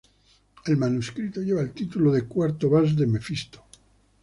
El 0.65 0.77
manuscrito 0.77 1.41
lleva 1.41 1.61
el 1.61 1.73
título 1.73 2.11
de 2.11 2.23
"Cuarto 2.23 2.71
Vals 2.71 2.95
de 2.95 3.05
Mefisto". 3.05 3.63